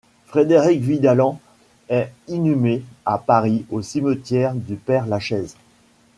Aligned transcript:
Frédéric 0.25 0.81
Vidalens 0.81 1.37
est 1.89 2.11
inhumé 2.27 2.81
à 3.05 3.19
Paris 3.19 3.67
au 3.69 3.83
cimetière 3.83 4.55
du 4.55 4.75
Père-Lachaise. 4.75 5.55